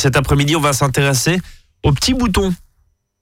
[0.00, 1.40] cet après-midi, on va s'intéresser
[1.82, 2.52] aux petits boutons.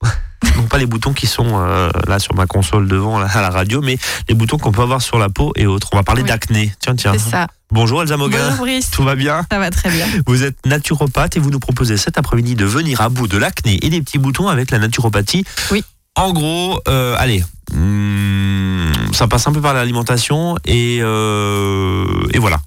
[0.55, 3.81] non pas les boutons qui sont euh, là sur ma console devant à la radio,
[3.81, 3.97] mais
[4.29, 5.89] les boutons qu'on peut avoir sur la peau et autres.
[5.91, 6.29] On va parler Oui.
[6.29, 6.73] d'acné.
[6.79, 7.11] Tiens, tiens.
[7.13, 7.47] C'est ça.
[7.71, 8.39] Bonjour Elsa Moguin.
[8.49, 8.89] Bonjour Brice.
[8.91, 10.07] Tout va bien Ça va très bien.
[10.25, 13.77] Vous êtes naturopathe et vous nous proposez cet après-midi de venir à bout de l'acné
[13.85, 15.43] et des petits boutons avec la naturopathie.
[15.71, 15.83] Oui.
[16.15, 22.59] En gros, euh, allez, hum, ça passe un peu par l'alimentation et, euh, et voilà.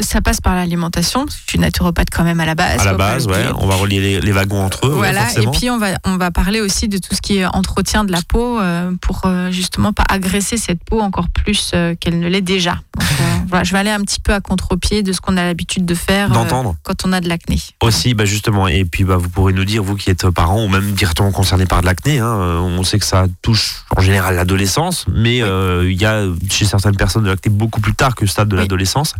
[0.00, 1.24] Ça passe par l'alimentation.
[1.24, 2.80] parce que Je suis naturopathe quand même à la base.
[2.80, 4.90] À la base, ouais, on va relier les, les wagons entre eux.
[4.92, 7.46] ouais, Voilà, et puis on va, on va parler aussi de tout ce qui est
[7.46, 11.94] entretien de la peau euh, pour euh, justement pas agresser cette peau encore plus euh,
[11.98, 12.72] qu'elle ne l'est déjà.
[12.98, 13.08] Donc,
[13.48, 15.94] voilà, je vais aller un petit peu à contre-pied de ce qu'on a l'habitude de
[15.94, 16.76] faire D'entendre.
[16.82, 17.58] quand on a de l'acné.
[17.82, 20.68] Aussi, bah justement, et puis bah, vous pourrez nous dire, vous qui êtes parents ou
[20.68, 22.28] même directement concernés par de l'acné, hein,
[22.60, 27.24] on sait que ça touche en général l'adolescence, mais il y a chez certaines personnes
[27.24, 28.62] de l'acné beaucoup plus tard que le stade de Oui.
[28.62, 29.14] l'adolescence.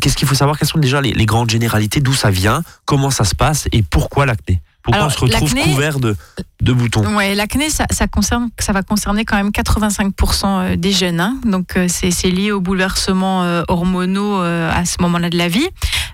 [0.00, 3.10] Qu'est-ce qu'il faut savoir Quelles sont déjà les, les grandes généralités D'où ça vient Comment
[3.10, 6.16] ça se passe Et pourquoi l'acné Pourquoi Alors, on se retrouve couvert de,
[6.62, 11.20] de boutons Ouais, l'acné, ça, ça, concerne, ça va concerner quand même 85% des jeunes.
[11.20, 11.36] hein.
[11.44, 15.66] Donc, euh, c'est lié aux bouleversements euh, hormonaux euh, à ce moment-là de la vie.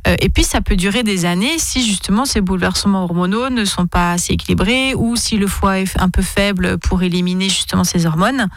[0.06, 3.86] Euh, et puis, ça peut durer des années si justement ces bouleversements hormonaux ne sont
[3.86, 8.06] pas assez équilibrés ou si le foie est un peu faible pour éliminer justement ces
[8.06, 8.48] hormones.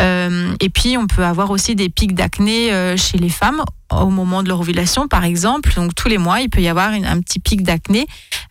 [0.00, 4.10] Euh, et puis, on peut avoir aussi des pics d'acné euh, chez les femmes au
[4.10, 5.72] moment de leur ovulation, par exemple.
[5.74, 8.06] Donc, tous les mois, il peut y avoir une- un petit pic d'acné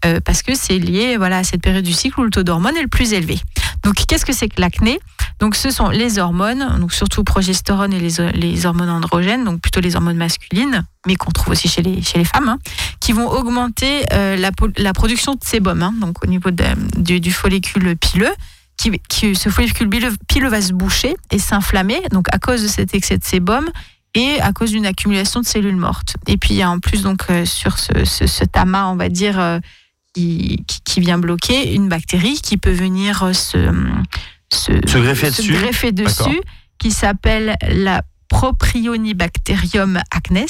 [0.06, 2.78] euh, parce que c'est lié voilà, à cette période du cycle où le taux d'hormones
[2.78, 3.40] est le plus élevé.
[3.84, 5.00] Donc, qu'est-ce que c'est que l'acné?
[5.40, 9.82] Donc, ce sont les hormones, donc surtout progestérone et les, les hormones androgènes, donc plutôt
[9.82, 12.60] les hormones masculines, mais qu'on trouve aussi chez les, chez les femmes, hein,
[13.02, 17.96] qui vont augmenter euh, la, la production de sébum, hein, donc au niveau du, follicule
[17.98, 18.32] pileux.
[18.76, 19.88] Qui, qui- ce follicule
[20.28, 23.70] pileux va se boucher et s'inflammer, donc à cause de cet excès de sébum
[24.16, 26.16] et à cause d'une accumulation de cellules mortes.
[26.28, 28.96] Et puis il y a en plus donc euh, sur ce, ce, cet amas, on
[28.96, 29.60] va dire, euh,
[30.14, 33.58] qui, qui, qui vient bloquer une bactérie qui peut venir euh, se,
[34.52, 35.54] se, Se greffer dessus.
[35.54, 36.28] greffer D'accord.
[36.28, 36.42] dessus,
[36.78, 40.46] qui s'appelle la Propionibacterium acnes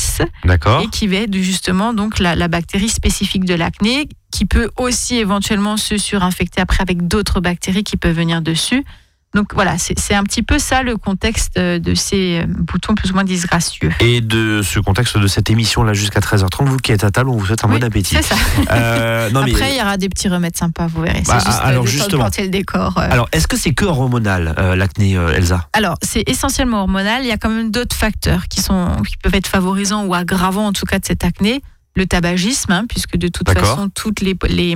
[0.46, 4.70] D'accord et qui va être justement donc la, la bactérie spécifique de l'acné qui peut
[4.78, 8.84] aussi éventuellement se surinfecter après avec d'autres bactéries qui peuvent venir dessus.
[9.34, 13.12] Donc voilà, c'est un petit peu ça le contexte euh, de ces euh, boutons plus
[13.12, 13.92] ou moins disgracieux.
[14.00, 17.38] Et de ce contexte de cette émission-là jusqu'à 13h30, vous qui êtes à table, on
[17.38, 18.16] vous souhaite un Oui, bon appétit.
[18.16, 18.36] C'est ça.
[18.72, 21.24] Euh, non, Après, il y aura des petits remèdes sympas, vous verrez.
[21.28, 22.28] Bah, juste alors, justement.
[22.38, 22.98] le décor.
[22.98, 25.68] alors, est-ce que c'est que hormonal, euh, l'acné, euh, Elsa?
[25.74, 27.24] Alors, c'est essentiellement hormonal.
[27.24, 30.68] Il y a quand même d'autres facteurs qui, sont, qui peuvent être favorisants ou aggravants,
[30.68, 31.62] en tout cas, de cette acné.
[31.96, 34.76] Le tabagisme, hein, puisque de toute façon, toutes les, les,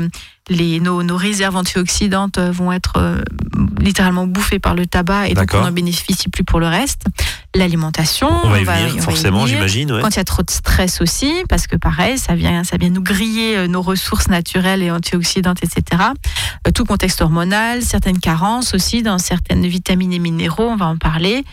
[0.50, 3.22] les, nos, nos réserves antioxydantes vont être euh,
[3.80, 7.06] littéralement bouffées par le tabac et donc on n'en bénéficie plus pour le reste.
[7.56, 9.92] L'alimentation, On va y venir, va forcément, j'imagine.
[9.92, 10.02] ouais.
[10.04, 12.90] Quand il y a trop de stress aussi, parce que pareil, ça vient, ça vient
[12.90, 16.04] nous griller euh, nos ressources naturelles et antioxydantes, etc.
[16.68, 20.98] Euh, Tout contexte hormonal, certaines carences aussi dans certaines vitamines et minéraux, on va en
[20.98, 21.44] parler.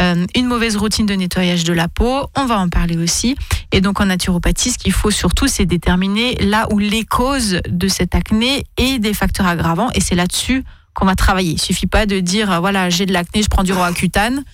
[0.00, 3.36] Euh, une mauvaise routine de nettoyage de la peau, on va en parler aussi.
[3.72, 7.88] Et donc en naturopathie, ce qu'il faut surtout, c'est déterminer là où les causes de
[7.88, 9.90] cette acné et des facteurs aggravants.
[9.94, 10.64] Et c'est là-dessus
[10.94, 11.52] qu'on va travailler.
[11.52, 14.44] Il suffit pas de dire, euh, voilà, j'ai de l'acné, je prends du Roaccutane.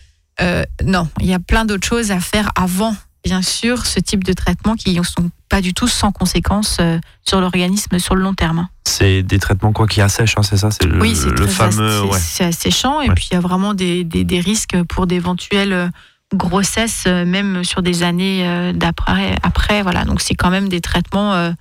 [0.41, 2.95] Euh, non, il y a plein d'autres choses à faire avant,
[3.25, 6.99] bien sûr, ce type de traitement qui ne sont pas du tout sans conséquences euh,
[7.25, 8.69] sur l'organisme sur le long terme.
[8.85, 10.71] C'est des traitements quoi qui assèchent, hein, c'est ça?
[10.71, 12.03] C'est le, oui, c'est le fameux.
[12.05, 12.19] ouais.
[12.19, 13.01] c'est asséchant.
[13.01, 13.15] Et Ouais.
[13.15, 15.89] puis, il y a vraiment des, des, des risques pour d'éventuelles euh,
[16.35, 19.35] grossesses, euh, même sur des années d'après.
[19.43, 20.05] Après, voilà.
[20.05, 21.53] Donc, c'est quand même des traitements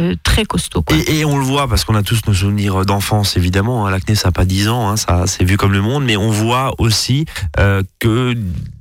[0.00, 0.82] euh, très costauds.
[0.82, 0.96] quoi.
[0.96, 3.86] Et, et on le voit parce qu'on a tous nos souvenirs d'enfance, évidemment.
[3.86, 3.90] hein.
[3.90, 6.30] L'acné, ça n'a pas 10 ans, hein, ça c'est vu comme le monde, mais on
[6.30, 7.26] voit aussi
[7.58, 8.34] euh, que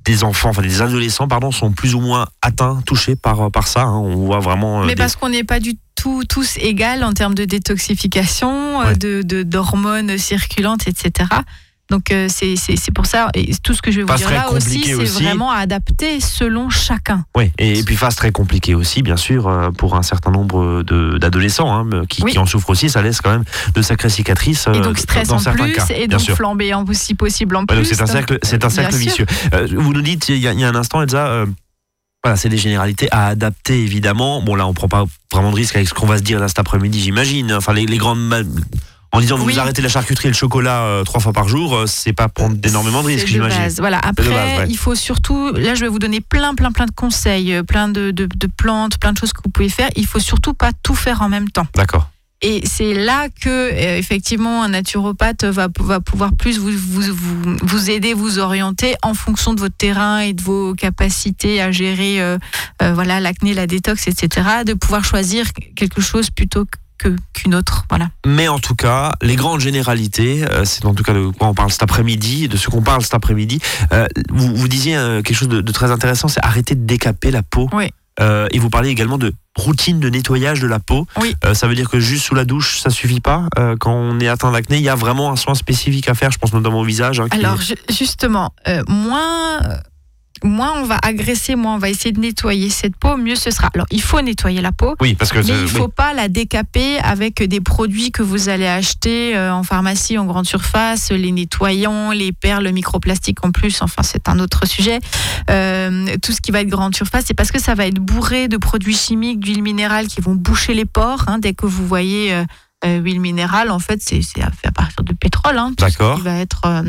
[0.05, 3.83] des enfants, enfin des adolescents, pardon, sont plus ou moins atteints, touchés par, par ça.
[3.83, 3.97] hein.
[3.97, 4.81] On voit vraiment.
[4.81, 8.79] euh, Mais des- parce qu'on n'est pas du tout tous égales en termes de détoxification,
[8.79, 8.95] Ouais.
[8.95, 11.27] de- d'hormones circulantes, etc.
[11.89, 12.55] Donc euh, c'est
[12.93, 15.49] pour ça, et tout ce que je vais vous Phase dire là aussi, c'est vraiment
[15.51, 17.25] à adapter selon chacun.
[17.35, 20.83] Ouais, et, et puis phase très compliquée aussi, bien sûr, euh, pour un certain nombre
[21.17, 22.33] d'adolescents hein, qui, Oui.
[22.33, 22.89] qui en souffrent aussi.
[22.91, 24.67] Ça laisse quand même de sacrées cicatrices.
[24.67, 26.35] Et euh, donc stress dans en certains plus, cas, et donc sûr.
[26.35, 27.85] flamboyant si possible en Ouais, plus.
[27.85, 29.25] c'est un Donc, cercle, c'est un cercle vicieux.
[29.55, 31.25] Euh, vous nous dites il y, a- il y a un instant, Elsa.
[31.27, 31.45] euh,
[32.23, 34.41] voilà, c'est des généralités à adapter évidemment.
[34.43, 36.47] Bon là, on prend pas vraiment de risque avec ce qu'on va se dire là
[36.49, 37.51] cet après-midi, j'imagine.
[37.53, 38.19] Enfin, les, les grandes
[39.11, 41.85] en disant vous arrêtez la charcuterie et le chocolat euh, trois fois par jour, euh,
[41.87, 43.67] c'est pas prendre d'énormément de risques, j'imagine.
[43.79, 43.99] Voilà.
[43.99, 44.65] Après, base, ouais.
[44.69, 47.87] il faut surtout, là, je vais vous donner plein, plein, plein de conseils, euh, plein
[47.87, 49.89] de, de, de plantes, plein de choses que vous pouvez faire.
[49.95, 51.67] Il faut surtout pas tout faire en même temps.
[51.75, 52.09] D'accord.
[52.41, 57.57] Et c'est là que, euh, effectivement, un naturopathe va, va pouvoir plus vous, vous, vous,
[57.61, 62.21] vous aider, vous orienter en fonction de votre terrain et de vos capacités à gérer
[62.21, 62.37] euh,
[62.81, 64.63] euh, voilà l'acné, la détox, etc.
[64.65, 66.65] De pouvoir choisir quelque chose plutôt
[66.99, 67.85] que qu'une autre.
[67.89, 68.09] Voilà.
[68.25, 71.53] Mais en tout cas, les grandes généralités, euh, c'est en tout cas de quoi on
[71.55, 73.59] parle cet après-midi, de ce qu'on parle cet après-midi.
[73.91, 77.31] Euh, vous, vous disiez euh, quelque chose de, de très intéressant, c'est arrêter de décaper
[77.31, 77.67] la peau.
[77.73, 77.89] Oui.
[78.51, 81.07] Et vous parlez également de routine de nettoyage de la peau.
[81.21, 81.37] Oui.
[81.45, 83.45] Euh, ça veut dire que juste sous la douche, ça suffit pas.
[83.57, 86.29] Euh, quand on est atteint d'acné, il y a vraiment un soin spécifique à faire.
[86.29, 87.21] Je pense notamment au visage.
[87.21, 89.61] hein, Alors est- justement, euh, moins,
[90.43, 93.69] moins on va agresser, moins on va essayer de nettoyer cette peau, mieux ce sera.
[93.73, 94.95] Alors il faut nettoyer la peau.
[95.01, 95.67] oui, parce que Mais il ne oui.
[95.69, 100.25] faut pas la décaper avec des produits que vous allez acheter euh, en pharmacie, en
[100.25, 104.99] grande surface, les nettoyants, les perles microplastiques en plus, enfin c'est un autre sujet.
[105.49, 108.47] Euh, tout ce qui va être grande surface, c'est parce que ça va être bourré
[108.47, 111.23] de produits chimiques, d'huile minérale qui vont boucher les pores.
[111.27, 111.39] hein.
[111.39, 112.33] dès que vous voyez
[112.85, 115.57] euh, huile minérale, en fait c'est à partir de pétrole.
[115.57, 116.17] Hein, D'accord.
[116.17, 116.61] qui va être...
[116.65, 116.83] euh,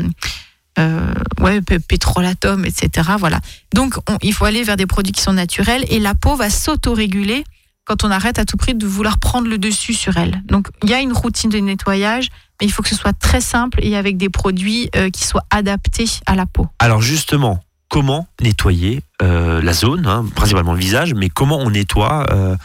[0.79, 3.09] euh, ouais, pétrolatum, etc.
[3.19, 3.39] Voilà.
[3.73, 6.49] Donc, on- il faut aller vers des produits qui sont naturels et la peau va
[6.49, 7.43] s'autoréguler
[7.85, 10.41] quand on arrête à tout prix de vouloir prendre le dessus sur elle.
[10.45, 12.27] Donc, il y a une routine de nettoyage,
[12.59, 15.45] mais il faut que ce soit très simple et avec des produits euh, qui soient
[15.49, 16.67] adaptés à la peau.
[16.79, 17.59] Alors justement,
[17.89, 22.55] comment nettoyer euh, la zone, hein, principalement le visage, mais comment on nettoie euh,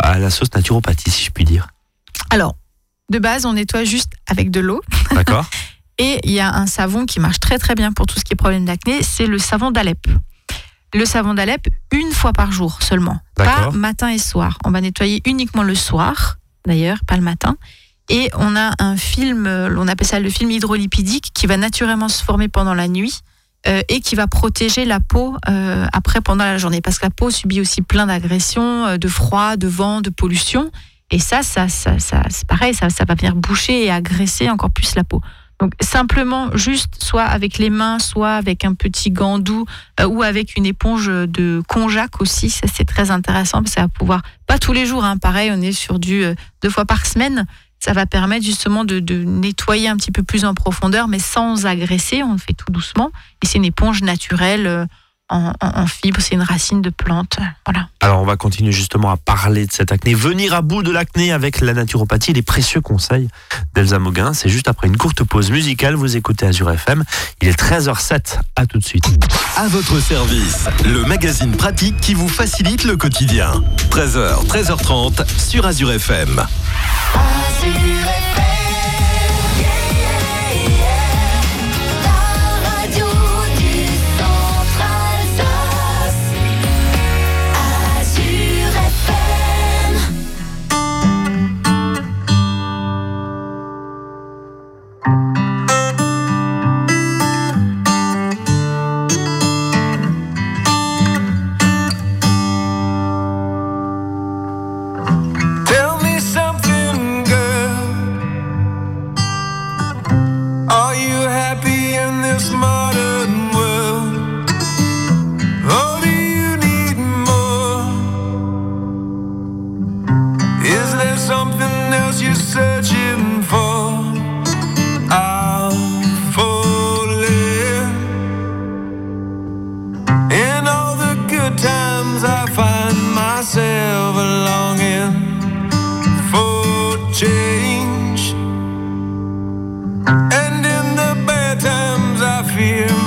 [0.00, 1.68] à la sauce naturopathie, si je puis dire?
[2.30, 2.56] Alors,
[3.10, 4.80] de base, on nettoie juste avec de l'eau.
[5.12, 5.48] D'accord
[5.98, 8.32] Et il y a un savon qui marche très très bien pour tout ce qui
[8.32, 10.06] est problème d'acné, c'est le savon d'Alep.
[10.94, 14.58] Le savon d'Alep, une fois par jour seulement, pas matin et soir.
[14.64, 17.56] On va nettoyer uniquement le soir, d'ailleurs, pas le matin.
[18.10, 22.08] Et on a un film, euh, on appelle ça le film hydrolipidique, qui va naturellement
[22.08, 23.22] se former pendant la nuit
[23.68, 26.80] euh, et qui va protéger la peau euh, après pendant la journée.
[26.80, 30.72] Parce que la peau subit aussi plein d'agressions, euh, de froid, de vent, de pollution.
[31.12, 34.70] Et ça, ça, ça, ça c'est pareil, ça, ça va venir boucher et agresser encore
[34.70, 35.20] plus la peau.
[35.62, 39.64] Donc simplement, juste soit avec les mains, soit avec un petit gant doux
[40.00, 42.50] euh, ou avec une éponge de konjac aussi.
[42.50, 45.52] Ça c'est très intéressant parce que ça va pouvoir, pas tous les jours, hein, pareil,
[45.54, 47.46] on est sur du euh, deux fois par semaine.
[47.78, 51.64] Ça va permettre justement de, de nettoyer un petit peu plus en profondeur, mais sans
[51.64, 52.24] agresser.
[52.24, 53.12] On le fait tout doucement.
[53.40, 54.86] Et c'est une éponge naturelle euh,
[55.28, 56.20] en, en, en fibre.
[56.20, 57.38] C'est une racine de plante.
[57.66, 57.88] Voilà.
[58.00, 61.32] Alors on va continuer justement à parler de cette acné, venir à bout de l'acné
[61.32, 63.28] avec la naturopathie et les précieux conseils
[63.74, 64.34] d'Elsa Moguin.
[64.34, 67.04] C'est juste après une courte pause musicale, vous écoutez Azure FM.
[67.40, 69.04] Il est 13h07, à tout de suite.
[69.56, 73.62] À votre service, le magazine pratique qui vous facilite le quotidien.
[73.90, 76.44] 13h, 13h30 sur Azure FM.
[77.14, 78.31] La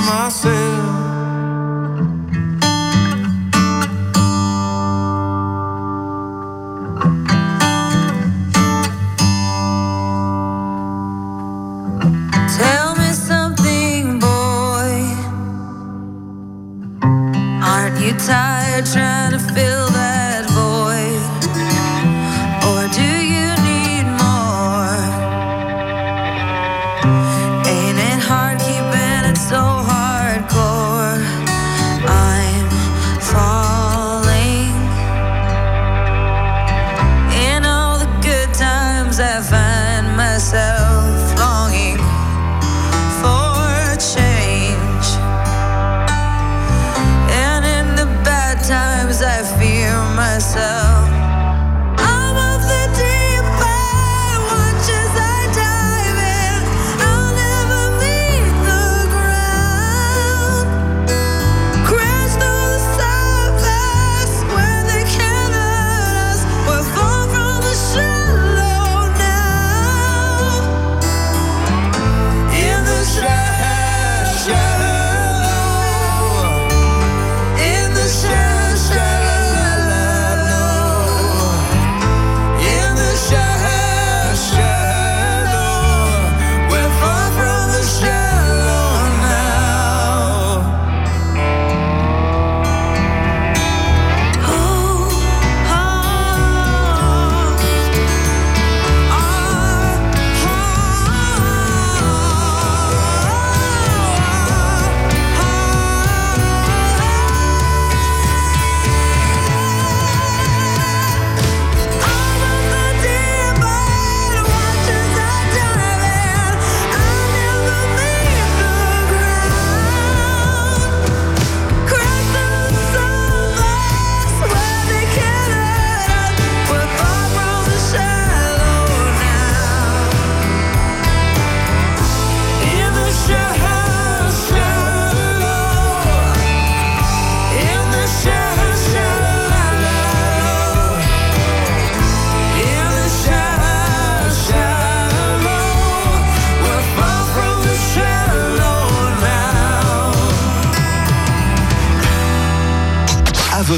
[0.06, 0.95] myself.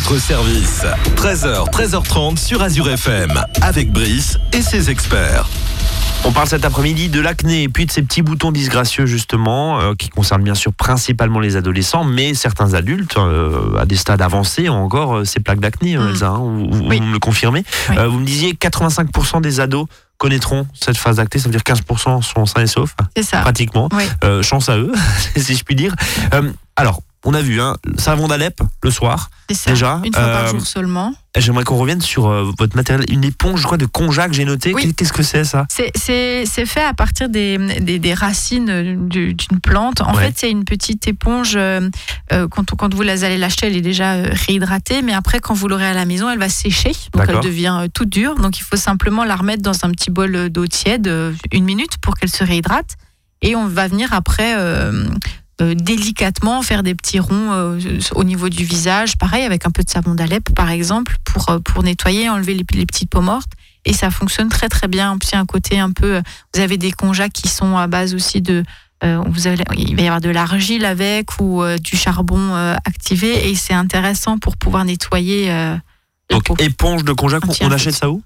[0.08, 0.82] Votre service.
[1.16, 5.46] 13h, 13h30 sur Azure FM, avec Brice et ses experts.
[6.24, 9.94] On parle cet après-midi de l'acné et puis de ces petits boutons disgracieux justement, euh,
[9.94, 14.68] qui concernent bien sûr principalement les adolescents, mais certains adultes euh, à des stades avancés
[14.68, 16.08] ont encore euh, ces plaques d'acné, euh, Mm.
[16.10, 16.98] Elsa, hein, vous, vous- Oui.
[16.98, 17.64] vous me le confirmez.
[17.90, 17.98] Oui.
[17.98, 19.86] Euh, vous me disiez 85% des ados
[20.16, 23.40] connaîtront cette phase d'acné, ça veut dire 15% sont sains et saufs, C'est ça.
[23.42, 23.88] pratiquement.
[23.92, 24.02] Oui.
[24.24, 24.92] Euh, chance à eux,
[25.36, 25.94] si je puis dire.
[26.34, 29.30] Euh, alors, on a vu, hein, savon d'Alep le soir.
[29.50, 29.70] C'est ça.
[29.70, 31.14] Déjà, Une fois euh, par jour seulement.
[31.36, 34.74] J'aimerais qu'on revienne sur euh, votre matériel, une éponge, crois, de konjac, j'ai noté.
[34.74, 34.92] Oui.
[34.94, 35.66] Qu'est-ce que c'est ça?
[35.68, 40.00] C'est- fait à partir des, des, des racines euh, du- d'une plante.
[40.00, 40.26] En Ouais.
[40.26, 41.54] fait, c'est une petite éponge.
[41.56, 41.88] euh,
[42.32, 45.02] euh, quand, quand vous allez l'acheter, elle est déjà euh, réhydratée.
[45.02, 46.92] Mais après, quand vous l'aurez à la maison, elle va sécher.
[47.14, 48.34] Donc, elle devient euh, toute dure.
[48.36, 51.64] Donc, il faut simplement la remettre dans un petit bol euh, d'eau tiède, euh, une
[51.64, 52.96] minute, pour qu'elle se réhydrate.
[53.42, 54.54] Et on va venir après.
[55.60, 57.80] Euh, euh, délicatement faire des petits ronds euh,
[58.14, 61.58] au niveau du visage, pareil avec un peu de savon d'Alep par exemple pour, euh,
[61.58, 63.50] pour nettoyer, enlever les, les petites peaux mortes
[63.84, 65.18] et ça fonctionne très très bien.
[65.18, 66.20] Puis un côté un peu,
[66.54, 68.62] vous avez des conjats qui sont à base aussi de,
[69.04, 72.74] euh, vous avez, il va y avoir de l'argile avec ou euh, du charbon euh,
[72.84, 75.50] activé et c'est intéressant pour pouvoir nettoyer.
[75.50, 75.76] euh,
[76.30, 76.56] Donc, peau.
[76.58, 78.22] éponge de konjac, on, on achète ça où?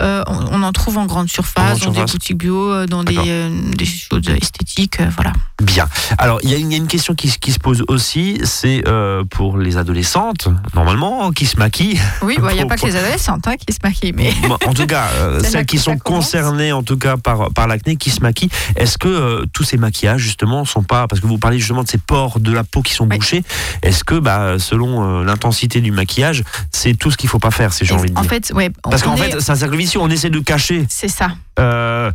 [0.00, 2.06] Euh, on, on en trouve en grande surface, En dans surface.
[2.06, 5.32] des boutiques bio, euh, dans des, euh, des choses esthétiques, euh, voilà.
[5.62, 5.86] Bien.
[6.18, 7.84] Alors, il y, a une- il y a une question qui, se- qui se pose
[7.86, 8.82] aussi, c'est
[9.30, 12.00] pour les adolescentes, normalement, qui se maquillent.
[12.22, 14.32] Oui, bah, il n'y a pas que les adolescentes hein, qui se maquillent, mais
[14.66, 15.06] en tout cas,
[15.44, 18.50] celles qui ça sont concernées, en tout cas, par, par l'acné, qui se maquillent.
[18.74, 21.06] Est-ce que tous ces maquillages, justement, sont pas.
[21.06, 23.16] Parce que vous parlez justement de ces pores de la peau qui sont Oui.
[23.16, 23.44] bouchés.
[23.82, 27.84] Est-ce que, bah, selon l'intensité du maquillage, c'est tout ce qu'il faut pas faire, si
[27.84, 28.30] j'ai envie de en dire?
[28.30, 29.54] fait, ouais, Parce qu'en est- fait, c'est un
[29.96, 30.86] on essaie de cacher.
[30.88, 31.28] c'est ça.
[31.58, 32.10] euh,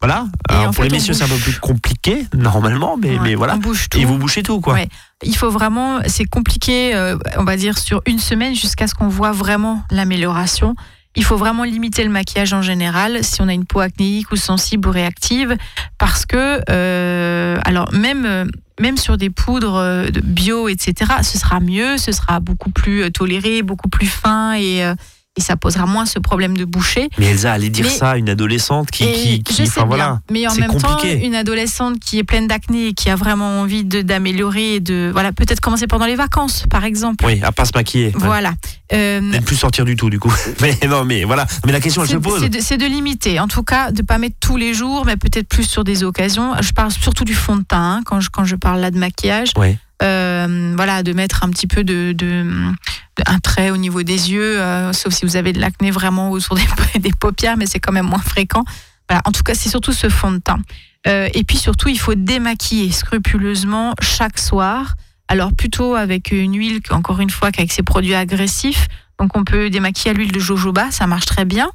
[0.00, 0.26] voilà.
[0.50, 3.58] Alors, pour fait, les messieurs, c'est un peu plus compliqué, normalement, mais, Ouais, mais voilà.
[3.96, 4.74] Et vous bouchez tout, quoi.
[4.74, 4.88] Ouais.
[5.22, 9.08] Il faut vraiment, c'est compliqué, euh, on va dire sur une semaine jusqu'à ce qu'on
[9.08, 10.74] voit vraiment l'amélioration.
[11.16, 14.36] Il faut vraiment limiter le maquillage en général si on a une peau acnéique ou
[14.36, 15.56] sensible ou réactive,
[15.96, 18.50] parce que euh, alors même
[18.80, 21.12] même sur des poudres bio etc.
[21.22, 24.82] Ce sera mieux, ce sera beaucoup plus toléré, beaucoup plus fin et
[25.36, 27.08] et ça posera moins ce problème de boucher.
[27.18, 29.04] Mais Elsa, allez dire Mais- ça à une adolescente qui.
[29.12, 30.20] Qui, qui- je sais bien, voilà.
[30.30, 31.18] mais en même compliqué.
[31.18, 34.80] temps, une adolescente qui est pleine d'acné et qui a vraiment envie de- d'améliorer, et
[34.80, 37.24] de voilà, peut-être commencer pendant les vacances, par exemple.
[37.26, 38.06] Oui, à pas se maquiller.
[38.06, 38.12] Ouais.
[38.26, 38.52] Voilà.
[38.92, 40.32] Euh, Et ne plus sortir du tout, du coup.
[40.60, 41.46] Mais non, mais voilà.
[41.66, 42.48] Mais la question, elle se pose.
[42.60, 45.64] c'est de, limiter, en tout cas, de pas mettre tous les jours, mais peut-être plus
[45.68, 46.52] sur des occasions.
[46.60, 48.98] Je parle surtout du fond de teint hein, quand je quand je parle là de
[48.98, 49.50] maquillage.
[49.56, 49.78] Ouais.
[50.04, 52.14] Euh, voilà, de mettre un petit peu de,
[53.26, 56.56] un trait au niveau des yeux, euh, sauf si vous avez de l'acné vraiment autour
[56.56, 56.66] des,
[57.00, 58.64] des paupières, mais c'est quand même moins fréquent.
[59.10, 60.60] En tout cas, c'est surtout ce fond de teint.
[61.06, 64.94] Euh, et puis surtout, il faut démaquiller scrupuleusement chaque soir.
[65.28, 68.88] Alors plutôt avec une huile, encore une fois, qu'avec ses produits agressifs.
[69.18, 71.70] Donc on peut démaquiller à l'huile de jojoba, ça marche très bien.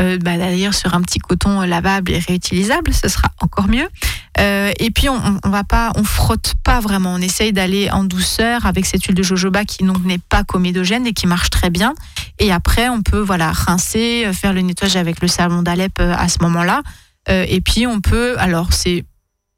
[0.00, 3.88] Euh, bah, D'ailleurs, sur un petit coton lavable et réutilisable, ce sera encore mieux.
[4.40, 7.14] Euh, et puis, on, on va pas, on frotte pas vraiment.
[7.14, 11.12] On essaye d'aller en douceur avec cette huile de jojoba qui n'est pas comédogène et
[11.12, 11.94] qui marche très bien.
[12.38, 16.14] Et après, on peut voilà rincer, euh, faire le nettoyage avec le savon d'Alep euh,
[16.16, 16.82] à ce moment-là.
[17.28, 19.04] Euh, et puis, on peut, alors c'est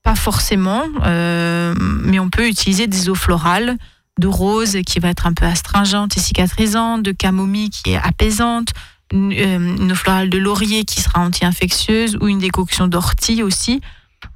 [0.02, 3.76] pas forcément, euh, mais on peut utiliser des eaux florales
[4.20, 8.68] de rose qui va être un peu astringente et cicatrisante, de camomille qui est apaisante,
[9.12, 13.80] une, une eau florale de laurier qui sera anti-infectieuse ou une décoction d'ortie aussi.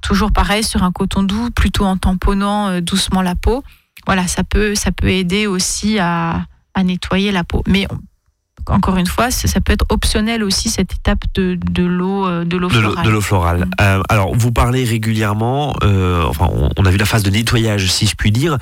[0.01, 3.63] Toujours pareil sur un coton doux, plutôt en tamponnant euh, doucement la peau.
[4.05, 7.63] Voilà, ça peut, ça peut aider aussi à, à nettoyer la peau.
[7.67, 7.99] Mais on-
[8.67, 12.55] encore une fois, ça peut être optionnel aussi cette étape de, de l'eau euh, de
[12.55, 13.05] l'eau De l'eau- florale.
[13.05, 13.59] de l'eau florale.
[13.65, 13.71] Mm.
[13.81, 17.87] Euh, alors, vous parlez régulièrement, euh, enfin, on, on a vu la phase de nettoyage,
[17.91, 18.57] si je puis dire.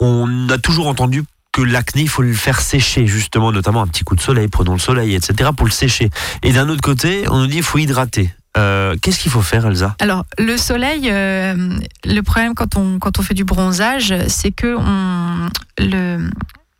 [0.00, 1.22] On a toujours entendu
[1.56, 4.74] que l'acné, il faut le faire sécher, justement, notamment un petit coup de soleil, prenons
[4.74, 6.10] le soleil, etc., pour le sécher.
[6.42, 8.30] Et d'un autre côté, on nous dit qu'il faut hydrater.
[8.58, 9.96] Euh, Qu'est-ce qu'il faut faire, Elsa?
[9.98, 14.76] Alors, le soleil, euh, le problème quand on, quand on fait du bronzage, c'est que
[14.78, 15.48] on,
[15.78, 16.30] le,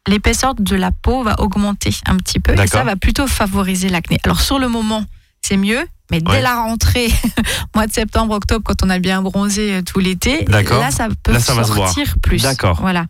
[0.06, 4.18] l'épaisseur de la peau va augmenter un petit peu et ça va plutôt favoriser l'acné.
[4.24, 5.06] Alors, sur le moment,
[5.46, 6.40] c'est mieux, mais dès Ouais.
[6.42, 7.08] la rentrée,
[7.74, 11.32] mois de septembre, octobre, quand on a bien bronzé euh, tout l'été, là, ça peut
[11.32, 12.42] Là, ça se sortir plus.
[12.42, 12.78] D'accord.
[12.80, 13.06] Voilà.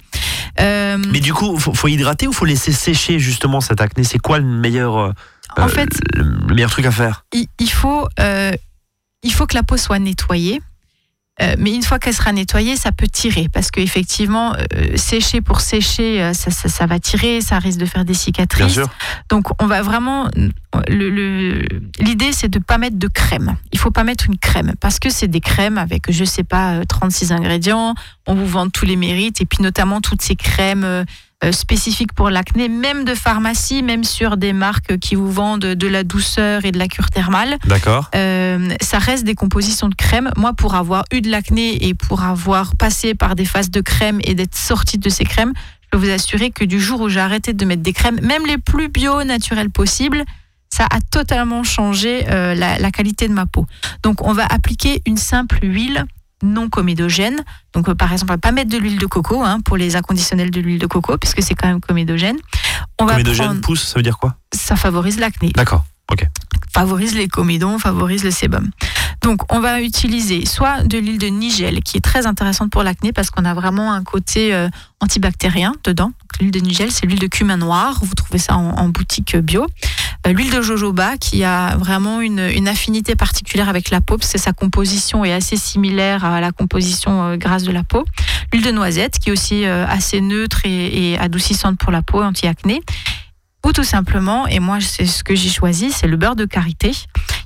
[0.60, 4.04] Euh, Mais du coup, faut, faut hydrater ou faut laisser sécher, justement, cette acné?
[4.04, 5.12] C'est quoi le meilleur, euh,
[5.56, 7.24] en fait, le, le meilleur truc à faire?
[7.32, 8.52] il, il faut, euh,
[9.22, 10.60] il faut que la peau soit nettoyée.
[11.42, 15.60] Euh, mais une fois qu'elle sera nettoyée, ça peut tirer parce qu'effectivement, euh, sécher pour
[15.60, 18.72] sécher, euh, ça, ça, ça va tirer, ça risque de faire des Bien cicatrices.
[18.72, 18.88] sûr.
[19.28, 20.28] Donc, on va vraiment.
[20.88, 21.62] le- le-
[22.00, 23.56] L'idée, c'est de pas mettre de crème.
[23.72, 26.72] Il faut pas mettre une crème parce que c'est des crèmes avec, je sais pas,
[26.74, 27.94] euh, 36 ingrédients.
[28.26, 31.04] On vous vend tous les mérites et puis notamment toutes ces crèmes euh, euh,
[31.52, 36.02] spécifiques pour l'acné, même de pharmacie, même sur des marques qui vous vendent de la
[36.02, 37.58] douceur et de la cure thermale.
[37.66, 38.10] D'accord.
[38.14, 40.30] Euh, ça reste des compositions de crème.
[40.36, 44.18] Moi, pour avoir eu de l'acné et pour avoir passé par des phases de crème
[44.24, 45.52] et d'être sortie de ces crèmes,
[45.82, 48.46] je peux vous assurer que du jour où j'ai arrêté de mettre des crèmes, même
[48.46, 50.24] les plus bio, naturelles possibles,
[50.68, 53.66] ça a totalement changé euh, la, la qualité de ma peau.
[54.02, 56.06] Donc, on va appliquer une simple huile
[56.46, 57.36] non comédogène.
[57.74, 59.96] Donc, euh, par exemple, on va pas mettre de l'huile de coco hein, pour les
[59.96, 62.36] inconditionnels de l'huile de coco, puisque c'est quand même comédogène.
[62.98, 64.36] On va Comédogène prendre- pousse, ça veut dire quoi?
[64.54, 65.84] Ça favorise l'acné D'accord.
[66.72, 68.70] Favorise les comédons, favorise le sébum.
[69.22, 73.12] Donc, on va utiliser soit de l'huile de nigel, qui est très intéressante pour l'acné
[73.12, 74.68] parce qu'on a vraiment un côté euh,
[75.00, 76.12] antibactérien dedans.
[76.38, 77.98] L'huile de nigel, c'est l'huile de cumin noir.
[78.02, 79.66] Vous trouvez ça en, boutique bio.
[80.26, 84.38] Euh, l'huile de jojoba, qui a vraiment une, affinité particulière avec la peau, parce que
[84.38, 88.04] sa composition est assez similaire à la composition euh, grasse de la peau.
[88.52, 92.22] L'huile de noisette, qui est aussi euh, assez neutre et, et adoucissante pour la peau,
[92.22, 92.82] anti-acné.
[93.66, 96.92] Ou tout simplement, et moi c'est ce que j'ai choisi, c'est le beurre de karité.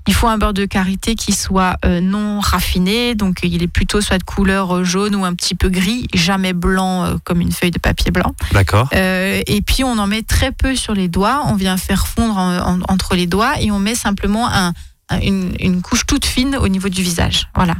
[0.06, 4.02] Il faut un beurre de karité qui soit euh, non raffiné, donc il est plutôt
[4.02, 7.52] soit de couleur euh, jaune ou un petit peu gris, jamais blanc euh, comme une
[7.52, 8.34] feuille de papier blanc.
[8.52, 8.90] D'accord.
[8.94, 12.36] Euh, et puis on en met très peu sur les doigts, on vient faire fondre
[12.36, 14.74] en- en- entre les doigts et on met simplement un-
[15.08, 17.48] un- une, une couche toute fine au niveau du visage.
[17.54, 17.76] Voilà.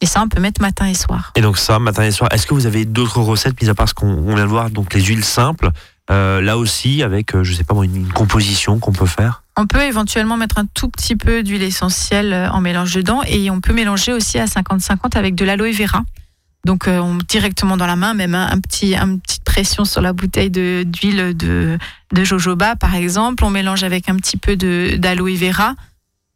[0.00, 1.32] Et ça, on peut mettre matin et soir.
[1.36, 2.30] Et donc ça, matin et soir.
[2.32, 4.70] Est-ce que vous avez d'autres recettes, mis à part ce qu'on on vient de voir,
[4.70, 5.70] donc les huiles simples,
[6.10, 9.82] euh, là aussi avec, euh, je sais pas une, composition qu'on peut faire On peut
[9.82, 13.72] éventuellement mettre un tout petit peu d'huile essentielle euh, en mélange dedans et on peut
[13.72, 16.02] mélanger aussi à 50-50 avec de l'aloe vera.
[16.66, 20.50] Donc on, directement dans la main, même un, petit, une petite pression sur la bouteille
[20.50, 21.78] d'huile de,
[22.14, 23.44] de jojoba par exemple.
[23.44, 25.74] On mélange avec un petit peu d'aloe vera.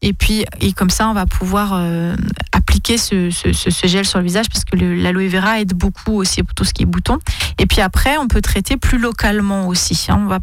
[0.00, 2.14] Et puis, et comme ça, on va pouvoir euh,
[2.52, 6.54] appliquer ce, ce- gel sur le visage parce que l'aloe vera aide beaucoup aussi pour
[6.54, 7.18] tout ce qui est boutons.
[7.58, 10.06] Et puis après, on peut traiter plus localement aussi.
[10.08, 10.20] hein.
[10.22, 10.38] On va,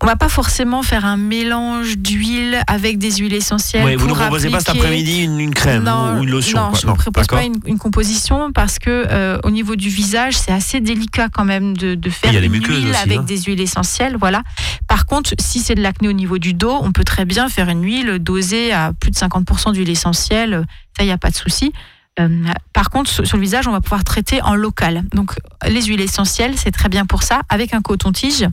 [0.00, 3.84] on va pas forcément faire un mélange d'huile avec des huiles essentielles.
[3.84, 6.68] Ouais, Vous ne proposez pas cet après-midi une, une crème non, ou une lotion non,
[6.68, 6.78] quoi.
[6.80, 10.52] je ne propose pas une, une composition parce que euh, au niveau du visage, c'est
[10.52, 13.22] assez délicat quand même de, de faire une huile aussi, avec hein.
[13.24, 14.16] des huiles essentielles.
[14.18, 14.42] Voilà.
[14.86, 17.68] Par contre, si c'est de l'acné au niveau du dos, on peut très bien faire
[17.68, 20.64] une huile dosée à plus de 50% d'huile essentielle.
[20.96, 21.72] Ça, il n'y a pas de souci.
[22.18, 22.28] Euh,
[22.72, 25.04] par contre, sur le visage, on va pouvoir traiter en local.
[25.12, 25.32] Donc,
[25.66, 27.42] les huiles essentielles, c'est très bien pour ça.
[27.48, 28.46] Avec un coton-tige,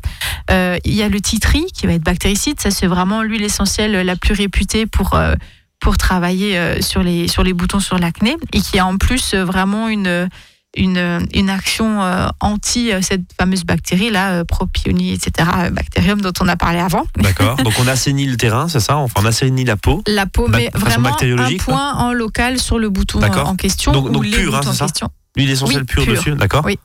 [0.52, 2.60] Euh, il y a le titri qui va être bactéricide.
[2.60, 5.34] Ça, c'est vraiment l'huile essentielle la plus réputée pour euh,
[5.80, 9.88] pour travailler sur les sur les boutons sur l'acné et qui a en plus vraiment
[9.90, 10.30] une
[10.76, 15.48] une, une action euh, anti euh, cette fameuse bactérie là, euh, propionine, etc.
[15.72, 17.06] Bactérium dont on a parlé avant.
[17.18, 17.56] D'accord.
[17.64, 18.98] Donc on assainit le terrain, c'est ça?
[18.98, 20.04] Enfin, on assainit la peau.
[20.08, 24.10] La peau, mais vraiment un point en local sur le bouton en question Donc- ou
[24.10, 24.86] donc les pur, hein, en ça?
[24.86, 25.10] question.
[25.36, 26.14] L'huile essentielle Oui, pure, pure.
[26.14, 26.80] dessus, d'accord Oui.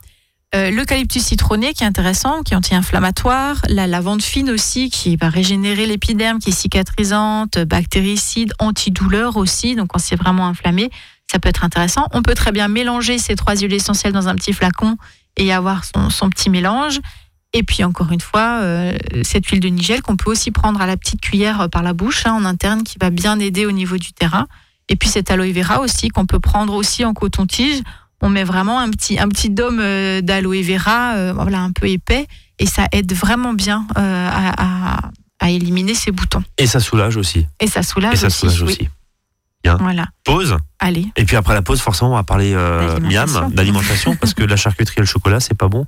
[0.53, 5.29] Euh, L'eucalyptus citronné qui est intéressant, qui est anti-inflammatoire, la lavande fine aussi qui va
[5.29, 10.89] régénérer l'épiderme, qui est cicatrisante, bactéricide, antidouleur aussi, donc quand c'est vraiment inflammé,
[11.31, 12.07] ça peut être intéressant.
[12.11, 14.97] On peut très bien mélanger ces trois huiles essentielles dans un petit flacon
[15.37, 16.99] et avoir son, son petit mélange.
[17.53, 20.85] Et puis encore une fois, euh, cette huile de nigel qu'on peut aussi prendre à
[20.87, 23.71] la petite cuillère euh, par la bouche hein, en interne qui va bien aider au
[23.71, 24.47] niveau du terrain.
[24.89, 27.81] Et puis cette aloe vera aussi qu'on peut prendre aussi en coton-tige.
[28.21, 31.87] On met vraiment un petit, un petit dôme euh, d'aloe vera, euh, voilà, un peu
[31.89, 32.27] épais,
[32.59, 34.51] et ça aide vraiment bien à,
[34.97, 35.09] à-
[35.43, 36.43] à éliminer ces boutons.
[36.59, 37.47] Et ça soulage aussi.
[37.59, 38.37] Et ça soulage Et ça aussi.
[38.49, 38.89] soulage oui.
[39.79, 40.57] Voilà, Pause.
[40.79, 41.07] allez.
[41.15, 43.41] Et puis après la pause, forcément, on va parler euh, D'alimentation.
[43.41, 45.85] miam, d'alimentation, parce que la charcuterie et le chocolat, c'est pas bon.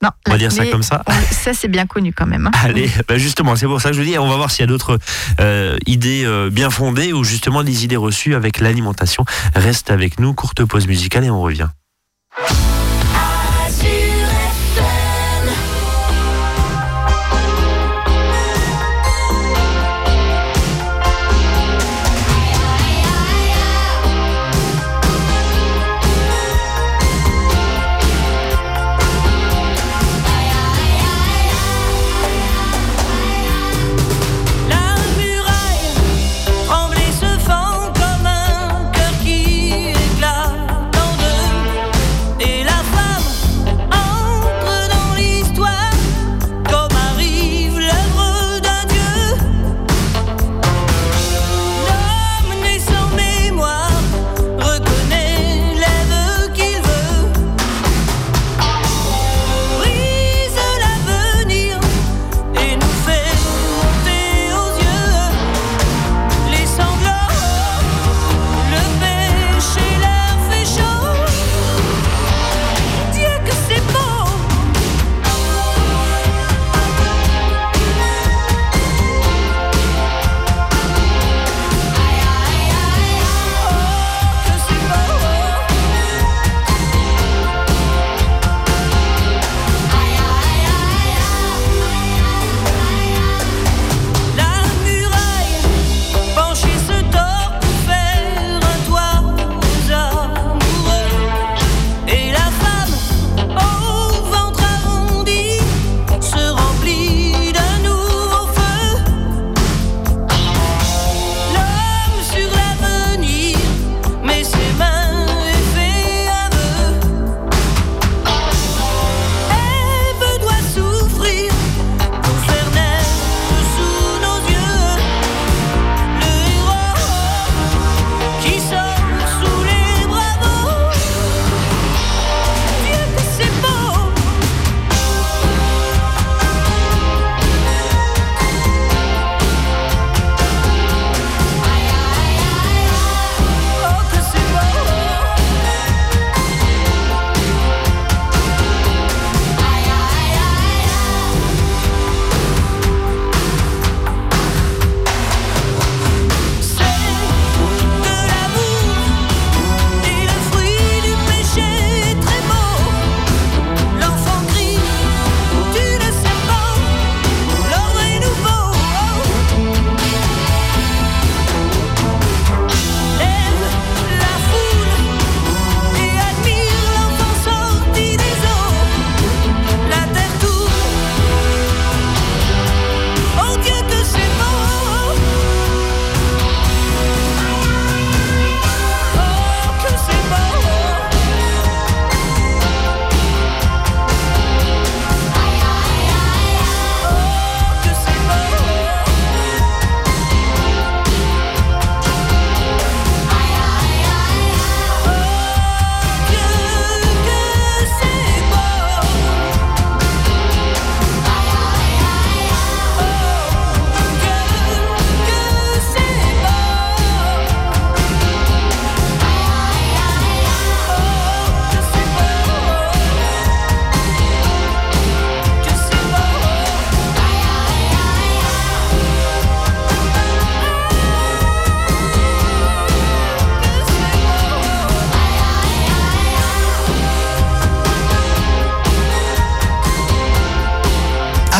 [0.00, 1.02] Non, On va dire ça comme ça.
[1.32, 2.46] ça c'est bien connu quand même.
[2.46, 2.52] hein.
[2.62, 4.64] Allez, bah justement, c'est pour ça que je vous dis, on va voir s'il y
[4.64, 4.98] a d'autres
[5.40, 9.24] euh, idées euh, bien fondées ou justement des idées reçues avec l'alimentation.
[9.56, 11.68] Reste avec nous, courte pause musicale et on revient.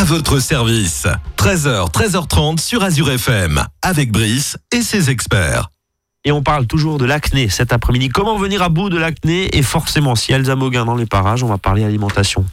[0.03, 1.07] Votre service.
[1.37, 5.69] 13h, 13h30 sur Azure FM, avec Brice et ses experts.
[6.23, 8.09] Et on parle toujours de l'acné cet après-midi.
[8.09, 11.47] Comment venir à bout de l'acné Et forcément, si Elsa Moguin dans les parages, on
[11.47, 12.45] va parler alimentation.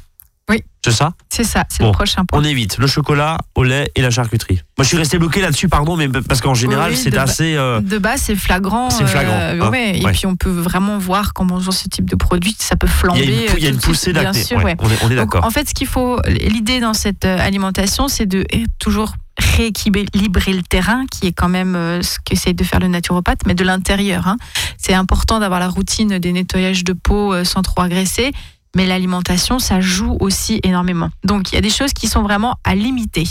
[0.91, 2.39] C'est ça C'est ça, c'est Bon, le prochain point.
[2.41, 4.61] On évite le chocolat, au lait et la charcuterie.
[4.79, 7.57] Moi, je suis resté bloqué là-dessus, pardon, mais parce qu'en général, Oui, c'est assez.
[7.57, 8.89] euh, De base, c'est flagrant.
[8.91, 9.71] C'est flagrant, euh, hein.
[9.71, 12.87] ouais, et puis on peut vraiment voir qu'en mangeant ce type de produit, ça peut
[12.87, 13.21] Il flamber.
[13.21, 14.43] y a une, il y a euh, une poussée d'acné.
[14.43, 14.77] sûr, Ouais.
[15.03, 15.45] On est, d'accord.
[15.45, 20.53] en fait, ce qu'il faut, l'idée dans cette euh, alimentation, c'est de euh, toujours rééquilibrer
[20.53, 23.65] le terrain, qui est quand même euh, ce qu'essaye de faire le naturopathe, mais de
[23.65, 24.27] l'intérieur.
[24.29, 24.37] hein.
[24.79, 28.33] C'est important d'avoir la routine des nettoyages de peau euh, sans trop agresser,
[28.75, 31.11] mais l'alimentation, ça joue aussi énormément.
[31.25, 33.25] Donc, il y a des choses qui sont vraiment à limiter.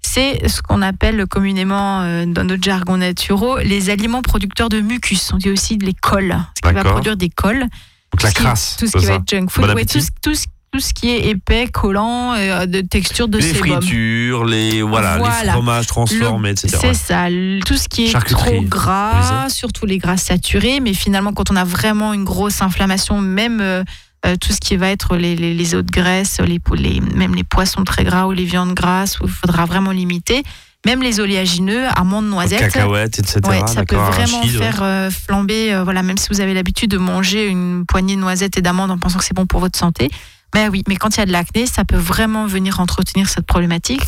[0.00, 5.30] C'est ce qu'on appelle communément euh, dans notre jargon naturel les aliments producteurs de mucus.
[5.34, 7.60] On dit aussi les cols, ce qui va produire des cols
[8.12, 8.76] Donc la tout ce qui- crasse.
[8.78, 10.92] tout ce qui va être junk food, Bon ouais, tout, ce- tout ce- tout ce
[10.92, 13.80] qui est épais, collant, euh, de texture de les sébum.
[13.80, 15.52] fritures, les voilà, les Voilà.
[15.52, 16.76] fromages transformés, etc.
[16.80, 17.26] C'est ça,
[17.64, 21.56] tout ce qui est Charcuterie, trop gras, surtout les gras saturés, mais finalement quand on
[21.56, 23.84] a vraiment une grosse inflammation, même euh,
[24.40, 27.44] tout ce qui va être les, les, les eaux de graisse, les, les- même les
[27.44, 30.42] poissons très gras ou les viandes grasses, où il faudra vraiment limiter,
[30.84, 32.60] même les oléagineux, amandes, noisettes.
[32.72, 33.40] Cacahuètes, etc.
[33.48, 36.98] Ouais, ça peut vraiment faire euh, flamber, euh, voilà, même si vous avez l'habitude de
[36.98, 40.08] manger une poignée de noisettes et d'amandes en pensant que c'est bon pour votre santé.
[40.54, 43.46] Mais oui, mais quand il y a de l'acné, ça peut vraiment venir entretenir cette
[43.46, 44.02] problématique.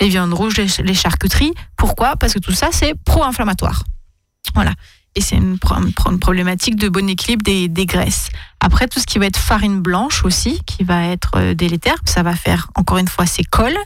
[0.00, 1.52] Les viandes rouges, les, les charcuteries.
[1.76, 2.16] Pourquoi?
[2.16, 3.82] Parce que tout ça, c'est pro-inflammatoire.
[4.54, 4.72] Voilà.
[5.18, 8.28] Et c'est une, pro- une pro- une problématique de bon équilibre des, graisses.
[8.60, 12.22] Après, tout ce qui va être farine blanche aussi, qui va être euh, délétère, ça
[12.22, 13.76] va faire encore une fois ces cols.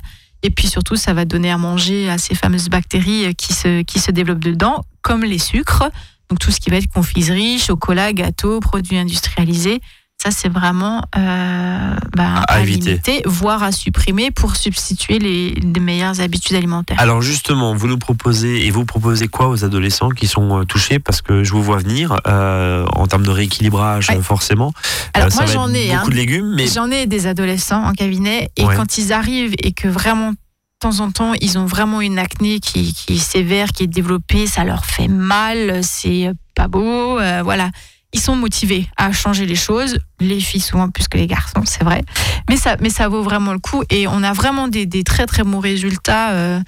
[0.43, 3.81] Et puis surtout, ça va donner à manger à ces fameuses bactéries euh, qui se,
[3.81, 5.85] qui se développent dedans, comme les sucres.
[6.29, 9.81] Donc tout ce qui va être confiserie, chocolat, gâteaux, produits industrialisés.
[10.23, 12.91] Ça, c'est vraiment euh, bah, À à, éviter.
[12.91, 17.01] limiter, voire à supprimer pour substituer les, les meilleures habitudes alimentaires.
[17.01, 21.01] Alors justement, vous nous proposez et vous proposez quoi aux adolescents qui sont euh, touchés?
[21.01, 24.21] Parce que je vous vois venir euh, en termes de rééquilibrage Ouais.
[24.23, 24.73] forcément.
[25.15, 25.89] Alors Euh, moi, j'en ai.
[25.89, 26.09] beaucoup hein.
[26.11, 28.77] de légumes, mais J'en ai des adolescents en cabinet et Ouais.
[28.77, 30.37] quand ils arrivent et que vraiment de
[30.81, 34.47] temps en temps ils ont vraiment une acné qui, qui est sévère, qui est développée,
[34.47, 37.71] ça leur fait mal, c'est pas beau, euh, voilà.
[38.13, 41.83] Ils sont motivés à changer les choses, les filles souvent plus que les garçons, c'est
[41.85, 42.03] vrai.
[42.49, 45.43] Mais ça, mais ça vaut vraiment le coup et on a vraiment des, très très
[45.45, 46.61] bons résultats euh,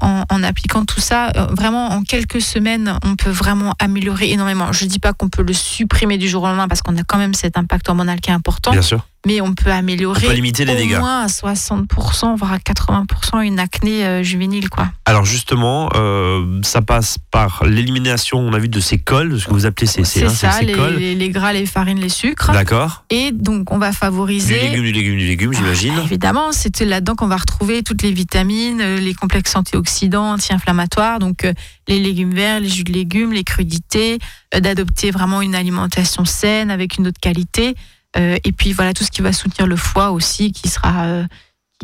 [0.00, 1.30] en, en appliquant tout ça.
[1.36, 4.72] Euh, Vraiment en quelques semaines, on peut vraiment améliorer énormément.
[4.72, 7.18] Je dis pas qu'on peut le supprimer du jour au lendemain parce qu'on a quand
[7.18, 10.32] même cet impact hormonal qui est important bien sûr, mais on peut on améliorer peut
[10.32, 10.98] limiter les au dégâts.
[10.98, 14.68] moins à 60%, voire à 80% une acné euh, juvénile.
[14.70, 14.88] Quoi.
[15.04, 19.50] Alors justement, euh, ça passe par l'élimination, on a vu de ces cols, ce que
[19.52, 20.96] vous appelez ces, ces, C'est hein, ça, ces les, cols.
[20.96, 22.50] les- les gras, les farines, les sucres.
[22.52, 23.04] D'accord.
[23.10, 24.60] Et donc, on va Du favoriser...
[24.60, 25.94] légume, du légume, du légume, j'imagine.
[25.98, 31.18] Ah, évidemment, c'est là-dedans qu'on va retrouver toutes les vitamines, euh, les complexes antioxydants, anti-inflammatoires,
[31.18, 31.52] donc euh,
[31.88, 34.18] les légumes verts, les jus de légumes, les crudités,
[34.58, 37.74] d'adopter vraiment une alimentation saine avec une autre qualité.
[38.16, 41.24] Euh, et puis voilà tout ce qui va soutenir le foie aussi, qui sera, euh,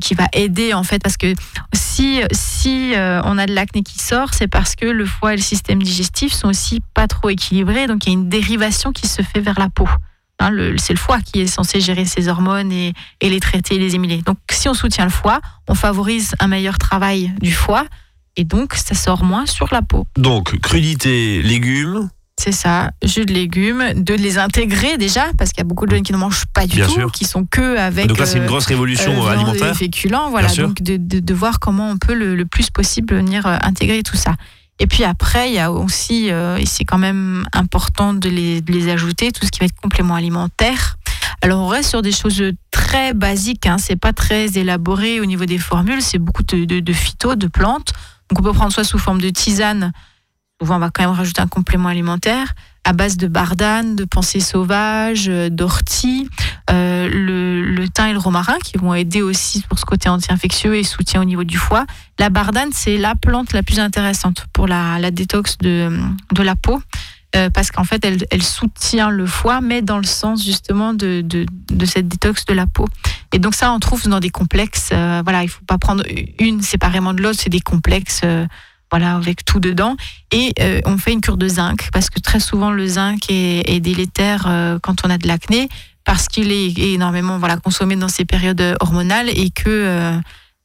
[0.00, 1.34] qui va aider en fait, parce que
[1.72, 5.36] si si euh, on a de l'acné qui sort, c'est parce que le foie et
[5.36, 9.06] le système digestif sont aussi pas trop équilibrés, donc il y a une dérivation qui
[9.06, 9.88] se fait vers la peau.
[10.38, 13.94] Hein, c'est le foie qui est censé gérer ces hormones et, les traiter et les
[13.94, 14.20] émuler.
[14.20, 17.86] Donc, si on soutient le foie, on favorise un meilleur travail du foie
[18.36, 20.06] et donc ça sort moins sur la peau.
[20.16, 25.62] Donc crudité, légumes, C'est ça, jus de légumes, de les intégrer déjà, parce qu'il y
[25.62, 27.10] a beaucoup de jeunes qui ne mangent pas du Bien tout, sûr.
[27.12, 28.06] qui sont que avec.
[28.08, 29.74] donc là c'est une euh, grosse révolution euh, euh, alimentaire.
[29.74, 30.48] féculents, voilà.
[30.48, 30.68] Bien.
[30.68, 34.02] Donc de, de, de voir comment on peut le, le plus possible venir euh, intégrer
[34.02, 34.34] tout ça.
[34.78, 38.60] Et puis après, il y a aussi, euh, et c'est quand même important de les,
[38.60, 40.98] de les ajouter, tout ce qui va être complément alimentaire.
[41.40, 45.46] Alors on reste sur des choses très basiques, hein, c'est pas très élaboré au niveau
[45.46, 47.92] des formules, c'est beaucoup de, de, de phyto, de plantes.
[48.28, 49.92] Donc on peut prendre soit sous forme de tisane,
[50.60, 55.28] on va quand même rajouter un complément alimentaire, à base de bardane, de pensée sauvage,
[55.28, 56.28] euh, d'ortie,
[56.70, 60.76] euh, le, le thym et le romarin qui vont aider aussi pour ce côté anti-infectieux
[60.76, 61.84] et soutien au niveau du foie.
[62.18, 65.90] La bardane, c'est la plante la plus intéressante pour la, la détox de,
[66.32, 66.80] de la peau.
[67.34, 71.22] euh, parce qu'en fait, elle, elle soutient le foie, mais dans le sens justement de,
[71.22, 72.86] de, de cette détox de la peau.
[73.32, 74.90] Et donc ça, on trouve dans des complexes.
[74.92, 76.04] euh, voilà, il faut pas prendre
[76.38, 78.22] une séparément de l'autre, c'est des complexes.
[78.92, 79.96] Euh, voilà, avec tout dedans.
[80.32, 83.68] Et euh, on fait une cure de zinc, parce que très souvent le zinc est,
[83.70, 85.68] est délétère euh, quand on a de l'acné,
[86.04, 90.18] parce qu'il est énormément voilà, consommé dans ces périodes hormonales et que euh,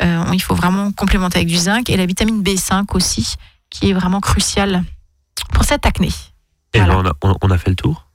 [0.03, 1.89] euh, il faut vraiment complémenter avec du zinc.
[1.89, 3.36] Et la vitamine B5 aussi,
[3.69, 4.84] qui est vraiment cruciale
[5.53, 6.10] pour cette acné.
[6.73, 6.93] Et Voilà.
[6.93, 8.07] là, on a, on, on a fait le tour?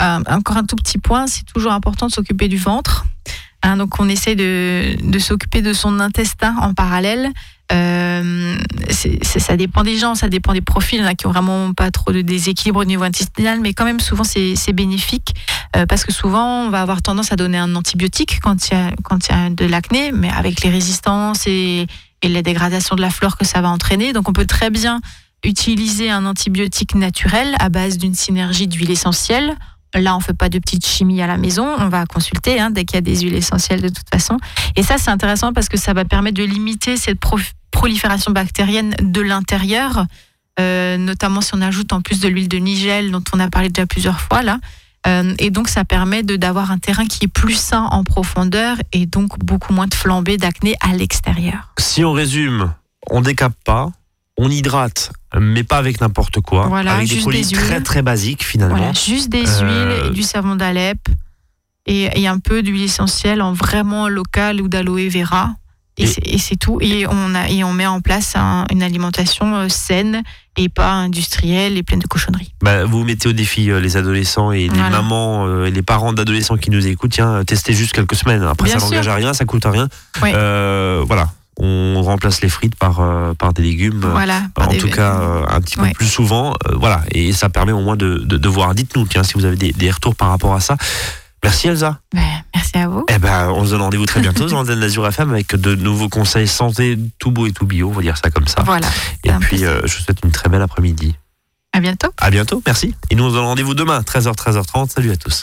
[0.00, 3.04] Euh, encore un tout petit point, c'est toujours important de s'occuper du ventre.
[3.62, 7.30] Hein, donc on essaie de, de s'occuper de son intestin en parallèle.
[7.72, 8.58] Euh,
[8.90, 10.98] c'est- c'est- ça dépend des gens, ça dépend des profils.
[10.98, 13.72] Il y en a qui ont vraiment pas trop de déséquilibre au niveau intestinal, mais
[13.72, 15.34] quand même souvent c'est bénéfique
[15.76, 18.76] euh, parce que souvent on va avoir tendance à donner un antibiotique quand il y
[18.76, 21.86] a, y a de l'acné, mais avec les résistances et,
[22.22, 24.12] et la dégradation de la flore que ça va entraîner.
[24.12, 25.00] Donc on peut très bien
[25.42, 29.54] utiliser un antibiotique naturel à base d'une synergie d'huile essentielle.
[29.94, 31.66] Là, on fait pas de petite chimie à la maison.
[31.78, 34.38] On va consulter hein, dès qu'il y a des huiles essentielles de toute façon.
[34.76, 37.38] Et ça, c'est intéressant parce que ça va permettre de limiter cette pro-
[37.70, 40.04] prolifération bactérienne de l'intérieur,
[40.60, 43.68] euh, notamment si on ajoute en plus de l'huile de nigel dont on a parlé
[43.68, 44.58] déjà plusieurs fois là.
[45.06, 49.04] Euh, et donc, ça permet d'avoir un terrain qui est plus sain en profondeur et
[49.04, 51.74] donc beaucoup moins de flambée d'acné à l'extérieur.
[51.78, 52.72] Si on résume,
[53.10, 53.92] on décape pas,
[54.36, 56.66] on hydrate, mais pas avec n'importe quoi.
[56.66, 58.76] Voilà, avec des produits des très très basiques finalement.
[58.76, 59.62] Voilà, juste des Euh,
[60.00, 60.98] huiles et du savon d'Alep
[61.86, 65.50] et, et un peu d'huile essentielle en vraiment local ou d'aloe vera.
[65.96, 66.78] Et, Et- c'est- tout.
[66.80, 70.24] Et on, a, et on met en place un- une alimentation euh, saine
[70.56, 72.52] et pas industrielle et pleine de cochonneries.
[72.62, 76.56] Bah, vous mettez au défi euh, les adolescents et les mamans et les parents d'adolescents
[76.56, 77.12] qui nous écoutent.
[77.12, 78.42] Tiens, testez juste quelques semaines.
[78.42, 79.88] Après, Bien ça n'engage à rien, ça coûte à rien.
[80.20, 80.32] Oui.
[80.32, 84.02] Voilà, on remplace les frites par, euh, par des légumes.
[84.04, 84.42] euh, Voilà.
[84.54, 85.92] par En des- tout cas, euh, un petit peu Ouais.
[85.92, 88.74] plus souvent, voilà, et ça permet au moins de, de, de voir.
[88.74, 90.76] Dites-nous, tiens, si vous avez des, des retours par rapport à ça.
[91.42, 91.98] Merci Elsa.
[92.14, 92.22] Ben,
[92.54, 93.04] merci à vous.
[93.14, 96.08] Eh ben, on se donne rendez-vous très bientôt sur l'antenne d'Azur FM avec de nouveaux
[96.08, 98.62] conseils santé, tout beau et tout bio, on va dire ça comme ça.
[98.64, 98.86] Voilà.
[99.24, 101.14] Et puis, euh, je vous souhaite une très belle après-midi.
[101.74, 102.08] À bientôt.
[102.18, 102.94] À bientôt, merci.
[103.10, 104.90] Et nous, on se donne rendez-vous demain, 13h, 13h30.
[104.92, 105.42] Salut à tous.